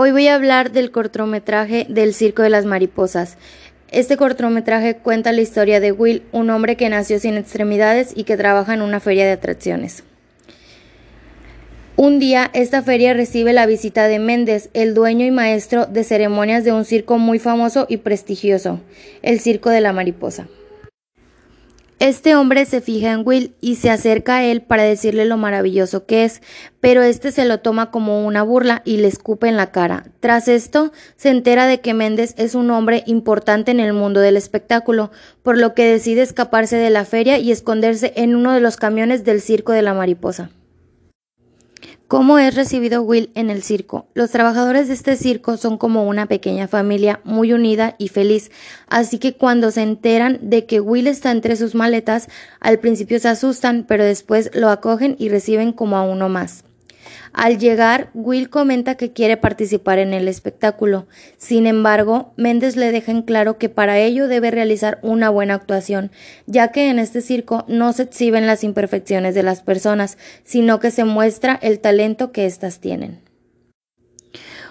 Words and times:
Hoy 0.00 0.12
voy 0.12 0.28
a 0.28 0.36
hablar 0.36 0.70
del 0.70 0.92
cortometraje 0.92 1.84
del 1.88 2.14
Circo 2.14 2.42
de 2.42 2.50
las 2.50 2.64
Mariposas. 2.64 3.36
Este 3.90 4.16
cortometraje 4.16 4.94
cuenta 4.94 5.32
la 5.32 5.40
historia 5.40 5.80
de 5.80 5.90
Will, 5.90 6.22
un 6.30 6.50
hombre 6.50 6.76
que 6.76 6.88
nació 6.88 7.18
sin 7.18 7.36
extremidades 7.36 8.12
y 8.14 8.22
que 8.22 8.36
trabaja 8.36 8.74
en 8.74 8.82
una 8.82 9.00
feria 9.00 9.26
de 9.26 9.32
atracciones. 9.32 10.04
Un 11.96 12.20
día, 12.20 12.48
esta 12.52 12.80
feria 12.80 13.12
recibe 13.12 13.52
la 13.52 13.66
visita 13.66 14.06
de 14.06 14.20
Méndez, 14.20 14.70
el 14.72 14.94
dueño 14.94 15.26
y 15.26 15.32
maestro 15.32 15.86
de 15.86 16.04
ceremonias 16.04 16.62
de 16.62 16.70
un 16.70 16.84
circo 16.84 17.18
muy 17.18 17.40
famoso 17.40 17.86
y 17.88 17.96
prestigioso, 17.96 18.78
el 19.22 19.40
Circo 19.40 19.68
de 19.70 19.80
la 19.80 19.92
Mariposa. 19.92 20.46
Este 22.00 22.36
hombre 22.36 22.64
se 22.64 22.80
fija 22.80 23.10
en 23.10 23.22
Will 23.26 23.56
y 23.60 23.74
se 23.74 23.90
acerca 23.90 24.36
a 24.36 24.44
él 24.44 24.62
para 24.62 24.84
decirle 24.84 25.24
lo 25.24 25.36
maravilloso 25.36 26.06
que 26.06 26.24
es, 26.24 26.42
pero 26.78 27.02
este 27.02 27.32
se 27.32 27.44
lo 27.44 27.58
toma 27.58 27.90
como 27.90 28.24
una 28.24 28.44
burla 28.44 28.82
y 28.84 28.98
le 28.98 29.08
escupe 29.08 29.48
en 29.48 29.56
la 29.56 29.72
cara. 29.72 30.04
Tras 30.20 30.46
esto, 30.46 30.92
se 31.16 31.30
entera 31.30 31.66
de 31.66 31.80
que 31.80 31.94
Méndez 31.94 32.34
es 32.36 32.54
un 32.54 32.70
hombre 32.70 33.02
importante 33.06 33.72
en 33.72 33.80
el 33.80 33.94
mundo 33.94 34.20
del 34.20 34.36
espectáculo, 34.36 35.10
por 35.42 35.58
lo 35.58 35.74
que 35.74 35.90
decide 35.90 36.22
escaparse 36.22 36.76
de 36.76 36.90
la 36.90 37.04
feria 37.04 37.38
y 37.38 37.50
esconderse 37.50 38.12
en 38.14 38.36
uno 38.36 38.52
de 38.52 38.60
los 38.60 38.76
camiones 38.76 39.24
del 39.24 39.40
circo 39.40 39.72
de 39.72 39.82
la 39.82 39.92
mariposa. 39.92 40.50
¿Cómo 42.08 42.38
es 42.38 42.54
recibido 42.54 43.02
Will 43.02 43.30
en 43.34 43.50
el 43.50 43.62
circo? 43.62 44.06
Los 44.14 44.30
trabajadores 44.30 44.88
de 44.88 44.94
este 44.94 45.14
circo 45.14 45.58
son 45.58 45.76
como 45.76 46.08
una 46.08 46.24
pequeña 46.24 46.66
familia 46.66 47.20
muy 47.22 47.52
unida 47.52 47.96
y 47.98 48.08
feliz, 48.08 48.50
así 48.88 49.18
que 49.18 49.34
cuando 49.34 49.70
se 49.70 49.82
enteran 49.82 50.38
de 50.40 50.64
que 50.64 50.80
Will 50.80 51.06
está 51.06 51.30
entre 51.30 51.54
sus 51.56 51.74
maletas, 51.74 52.28
al 52.60 52.78
principio 52.78 53.20
se 53.20 53.28
asustan, 53.28 53.84
pero 53.86 54.04
después 54.04 54.50
lo 54.54 54.70
acogen 54.70 55.16
y 55.18 55.28
reciben 55.28 55.72
como 55.72 55.98
a 55.98 56.02
uno 56.02 56.30
más. 56.30 56.64
Al 57.32 57.58
llegar, 57.58 58.10
Will 58.14 58.50
comenta 58.50 58.96
que 58.96 59.12
quiere 59.12 59.36
participar 59.36 59.98
en 59.98 60.12
el 60.12 60.28
espectáculo. 60.28 61.06
Sin 61.36 61.66
embargo, 61.66 62.32
Méndez 62.36 62.76
le 62.76 62.92
deja 62.92 63.12
en 63.12 63.22
claro 63.22 63.58
que 63.58 63.68
para 63.68 63.98
ello 63.98 64.28
debe 64.28 64.50
realizar 64.50 64.98
una 65.02 65.30
buena 65.30 65.54
actuación, 65.54 66.10
ya 66.46 66.68
que 66.68 66.90
en 66.90 66.98
este 66.98 67.20
circo 67.20 67.64
no 67.68 67.92
se 67.92 68.04
exhiben 68.04 68.46
las 68.46 68.64
imperfecciones 68.64 69.34
de 69.34 69.42
las 69.42 69.62
personas, 69.62 70.18
sino 70.44 70.80
que 70.80 70.90
se 70.90 71.04
muestra 71.04 71.58
el 71.62 71.80
talento 71.80 72.32
que 72.32 72.46
éstas 72.46 72.80
tienen. 72.80 73.27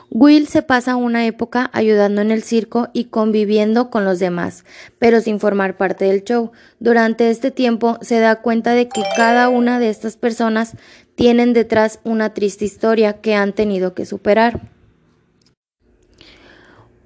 Will 0.10 0.48
se 0.48 0.62
pasa 0.62 0.96
una 0.96 1.26
época 1.26 1.70
ayudando 1.74 2.22
en 2.22 2.32
el 2.32 2.42
circo 2.42 2.88
y 2.94 3.06
conviviendo 3.06 3.90
con 3.90 4.06
los 4.06 4.20
demás, 4.20 4.64
pero 5.00 5.20
sin 5.20 5.40
formar 5.40 5.76
parte 5.76 6.06
del 6.06 6.24
show. 6.24 6.52
Durante 6.80 7.30
este 7.30 7.52
tiempo 7.52 7.98
se 8.02 8.20
da 8.20 8.38
cuenta 8.38 8.72
de 8.72 8.88
que 8.88 9.04
cada 9.18 9.50
una 9.50 9.80
de 9.80 9.90
estas 9.90 10.16
personas 10.16 10.78
tienen 11.16 11.52
detrás 11.54 12.00
una 12.04 12.34
triste 12.34 12.64
historia 12.64 13.20
que 13.22 13.36
han 13.36 13.54
tenido 13.54 13.94
que 13.94 14.06
superar. 14.06 14.77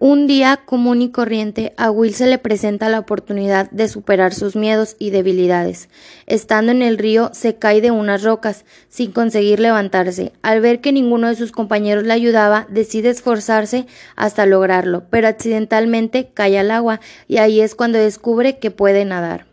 Un 0.03 0.25
día 0.25 0.57
común 0.65 1.03
y 1.03 1.11
corriente 1.11 1.75
a 1.77 1.91
Will 1.91 2.15
se 2.15 2.25
le 2.25 2.39
presenta 2.39 2.89
la 2.89 2.97
oportunidad 2.97 3.69
de 3.69 3.87
superar 3.87 4.33
sus 4.33 4.55
miedos 4.55 4.95
y 4.97 5.11
debilidades. 5.11 5.89
Estando 6.25 6.71
en 6.71 6.81
el 6.81 6.97
río 6.97 7.29
se 7.35 7.57
cae 7.57 7.81
de 7.81 7.91
unas 7.91 8.23
rocas 8.23 8.65
sin 8.89 9.11
conseguir 9.11 9.59
levantarse. 9.59 10.33
Al 10.41 10.59
ver 10.59 10.81
que 10.81 10.91
ninguno 10.91 11.27
de 11.27 11.35
sus 11.35 11.51
compañeros 11.51 12.03
le 12.03 12.13
ayudaba, 12.13 12.65
decide 12.67 13.11
esforzarse 13.11 13.85
hasta 14.15 14.47
lograrlo, 14.47 15.03
pero 15.11 15.27
accidentalmente 15.27 16.31
cae 16.33 16.57
al 16.57 16.71
agua 16.71 16.99
y 17.27 17.37
ahí 17.37 17.61
es 17.61 17.75
cuando 17.75 17.99
descubre 17.99 18.57
que 18.57 18.71
puede 18.71 19.05
nadar. 19.05 19.45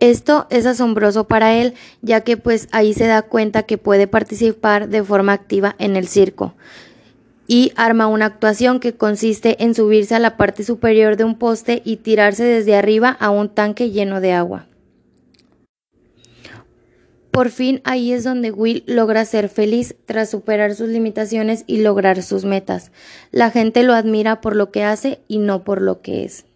Esto 0.00 0.46
es 0.50 0.66
asombroso 0.66 1.24
para 1.24 1.54
él, 1.54 1.72
ya 2.02 2.20
que 2.20 2.36
pues 2.36 2.68
ahí 2.70 2.92
se 2.92 3.06
da 3.06 3.22
cuenta 3.22 3.62
que 3.62 3.78
puede 3.78 4.06
participar 4.06 4.90
de 4.90 5.02
forma 5.02 5.32
activa 5.32 5.74
en 5.78 5.96
el 5.96 6.06
circo 6.06 6.54
y 7.46 7.72
arma 7.76 8.06
una 8.06 8.26
actuación 8.26 8.80
que 8.80 8.94
consiste 8.94 9.62
en 9.62 9.74
subirse 9.74 10.14
a 10.14 10.18
la 10.18 10.36
parte 10.36 10.64
superior 10.64 11.16
de 11.16 11.24
un 11.24 11.38
poste 11.38 11.82
y 11.84 11.96
tirarse 11.96 12.44
desde 12.44 12.76
arriba 12.76 13.10
a 13.20 13.30
un 13.30 13.48
tanque 13.48 13.90
lleno 13.90 14.20
de 14.20 14.32
agua. 14.32 14.66
Por 17.30 17.50
fin 17.50 17.80
ahí 17.82 18.12
es 18.12 18.22
donde 18.22 18.52
Will 18.52 18.84
logra 18.86 19.24
ser 19.24 19.48
feliz 19.48 19.96
tras 20.06 20.30
superar 20.30 20.76
sus 20.76 20.88
limitaciones 20.88 21.64
y 21.66 21.78
lograr 21.78 22.22
sus 22.22 22.44
metas. 22.44 22.92
La 23.32 23.50
gente 23.50 23.82
lo 23.82 23.92
admira 23.92 24.40
por 24.40 24.54
lo 24.54 24.70
que 24.70 24.84
hace 24.84 25.20
y 25.26 25.38
no 25.38 25.64
por 25.64 25.82
lo 25.82 26.00
que 26.00 26.24
es. 26.24 26.46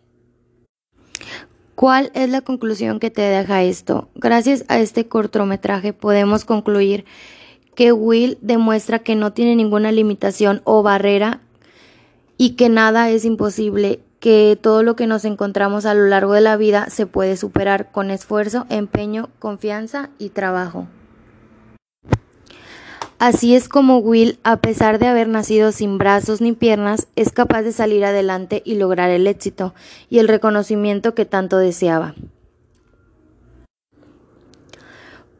¿Cuál 1.74 2.12
es 2.14 2.28
la 2.28 2.42
conclusión 2.42 3.00
que 3.00 3.10
te 3.10 3.22
deja 3.22 3.64
esto? 3.64 4.08
Gracias 4.14 4.64
a 4.68 4.78
este 4.78 5.08
cortometraje 5.08 5.92
podemos 5.92 6.44
concluir 6.44 7.04
que 7.78 7.92
Will 7.92 8.38
demuestra 8.40 8.98
que 8.98 9.14
no 9.14 9.32
tiene 9.32 9.54
ninguna 9.54 9.92
limitación 9.92 10.62
o 10.64 10.82
barrera 10.82 11.38
y 12.36 12.56
que 12.56 12.68
nada 12.68 13.08
es 13.08 13.24
imposible, 13.24 14.00
que 14.18 14.58
todo 14.60 14.82
lo 14.82 14.96
que 14.96 15.06
nos 15.06 15.24
encontramos 15.24 15.86
a 15.86 15.94
lo 15.94 16.08
largo 16.08 16.32
de 16.32 16.40
la 16.40 16.56
vida 16.56 16.90
se 16.90 17.06
puede 17.06 17.36
superar 17.36 17.92
con 17.92 18.10
esfuerzo, 18.10 18.66
empeño, 18.68 19.28
confianza 19.38 20.10
y 20.18 20.30
trabajo. 20.30 20.88
Así 23.20 23.54
es 23.54 23.68
como 23.68 23.98
Will, 23.98 24.40
a 24.42 24.56
pesar 24.56 24.98
de 24.98 25.06
haber 25.06 25.28
nacido 25.28 25.70
sin 25.70 25.98
brazos 25.98 26.40
ni 26.40 26.54
piernas, 26.54 27.06
es 27.14 27.30
capaz 27.30 27.62
de 27.62 27.70
salir 27.70 28.04
adelante 28.04 28.60
y 28.64 28.74
lograr 28.74 29.10
el 29.10 29.28
éxito 29.28 29.72
y 30.10 30.18
el 30.18 30.26
reconocimiento 30.26 31.14
que 31.14 31.26
tanto 31.26 31.58
deseaba. 31.58 32.16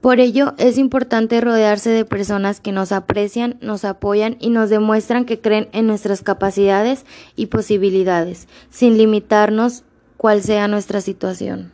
Por 0.01 0.21
ello 0.21 0.55
es 0.59 0.79
importante 0.79 1.41
rodearse 1.41 1.91
de 1.91 2.05
personas 2.05 2.61
que 2.61 2.71
nos 2.71 2.93
aprecian, 2.93 3.59
nos 3.61 3.85
apoyan 3.85 4.37
y 4.39 4.51
nos 4.51 4.71
demuestran 4.71 5.25
que 5.25 5.41
creen 5.41 5.69
en 5.73 5.89
nuestras 5.89 6.23
capacidades 6.23 7.05
y 7.35 7.47
posibilidades, 7.47 8.47
sin 8.71 8.97
limitarnos 8.97 9.83
cual 10.17 10.43
sea 10.43 10.69
nuestra 10.69 11.01
situación. 11.01 11.73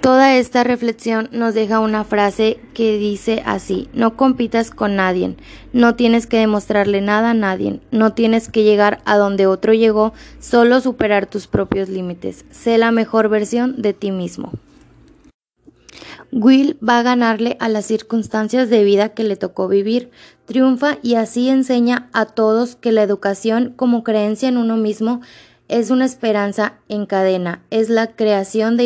Toda 0.00 0.36
esta 0.36 0.64
reflexión 0.64 1.28
nos 1.32 1.54
deja 1.54 1.80
una 1.80 2.02
frase 2.02 2.60
que 2.72 2.98
dice 2.98 3.42
así, 3.44 3.88
no 3.92 4.16
compitas 4.16 4.70
con 4.70 4.96
nadie, 4.96 5.36
no 5.72 5.96
tienes 5.96 6.26
que 6.26 6.38
demostrarle 6.38 7.00
nada 7.00 7.30
a 7.30 7.34
nadie, 7.34 7.80
no 7.90 8.12
tienes 8.12 8.48
que 8.48 8.62
llegar 8.62 9.00
a 9.04 9.16
donde 9.16 9.46
otro 9.46 9.72
llegó, 9.72 10.14
solo 10.40 10.80
superar 10.80 11.26
tus 11.26 11.46
propios 11.46 11.88
límites, 11.88 12.44
sé 12.50 12.78
la 12.78 12.90
mejor 12.90 13.28
versión 13.28 13.82
de 13.82 13.92
ti 13.92 14.10
mismo. 14.10 14.52
Will 16.30 16.78
va 16.86 16.98
a 16.98 17.02
ganarle 17.02 17.56
a 17.58 17.68
las 17.68 17.86
circunstancias 17.86 18.68
de 18.68 18.84
vida 18.84 19.10
que 19.10 19.24
le 19.24 19.36
tocó 19.36 19.66
vivir, 19.66 20.10
triunfa 20.44 20.98
y 21.02 21.14
así 21.14 21.48
enseña 21.48 22.08
a 22.12 22.26
todos 22.26 22.76
que 22.76 22.92
la 22.92 23.02
educación 23.02 23.72
como 23.74 24.04
creencia 24.04 24.48
en 24.48 24.58
uno 24.58 24.76
mismo 24.76 25.20
es 25.68 25.90
una 25.90 26.04
esperanza 26.04 26.74
en 26.88 27.06
cadena, 27.06 27.62
es 27.70 27.88
la 27.88 28.08
creación 28.08 28.76
de, 28.76 28.84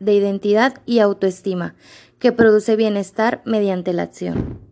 identidad 0.00 0.74
y 0.86 0.98
autoestima 0.98 1.74
que 2.18 2.32
produce 2.32 2.76
bienestar 2.76 3.42
mediante 3.44 3.92
la 3.92 4.02
acción. 4.02 4.65